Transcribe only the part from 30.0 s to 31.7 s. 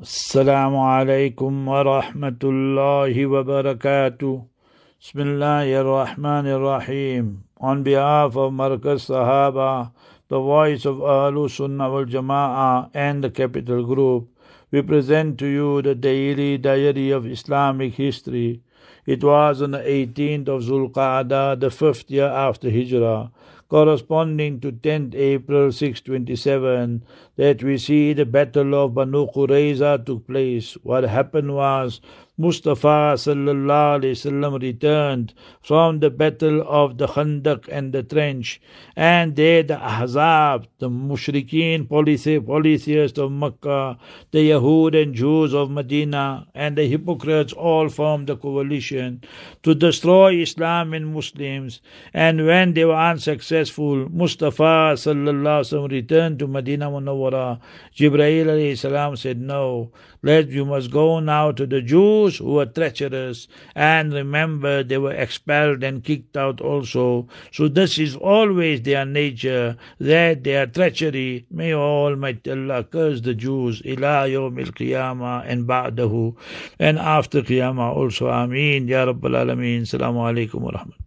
took place. What happened